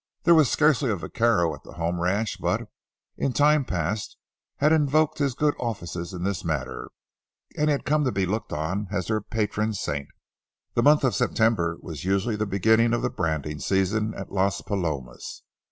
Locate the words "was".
0.33-0.49, 11.81-12.03